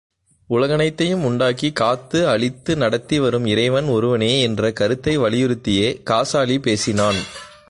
[0.47, 7.15] உலகனைத்தையும் உண்டாக்கிக் காத்து அழித்து நடத்தி வரும் இறைவன் ஒருவனே, என்ற கருத்தை வலியுறுத்தியே காசாலி பேசினான்.